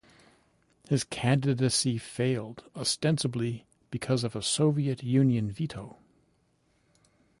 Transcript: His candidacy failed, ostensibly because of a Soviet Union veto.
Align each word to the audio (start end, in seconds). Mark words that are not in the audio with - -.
His 0.89 1.03
candidacy 1.03 1.99
failed, 1.99 2.63
ostensibly 2.75 3.67
because 3.91 4.23
of 4.23 4.35
a 4.35 4.41
Soviet 4.41 5.03
Union 5.03 5.51
veto. 5.51 5.97